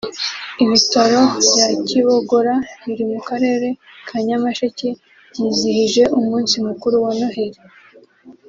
[0.63, 2.53] Ibitaro bya Kibogora
[2.85, 3.67] biri mu Karere
[4.07, 4.89] ka Nyamasheke
[5.31, 7.61] byizihije umunsi mukuru wa Noheli